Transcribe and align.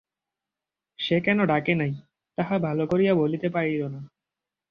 সে 0.99 1.15
কেন 1.19 1.39
ডাকে 1.45 1.73
নাই, 1.75 1.91
তাহা 2.37 2.55
ভালো 2.59 2.83
করিয়া 2.87 3.13
বলিতে 3.15 3.47
পারিল 3.49 3.81
না। 3.87 4.01